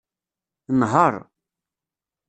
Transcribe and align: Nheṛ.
Nheṛ. 0.79 1.13